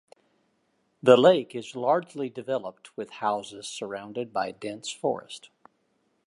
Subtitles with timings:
[1.03, 5.51] The lake is largely developed with houses surrounded by dense forest.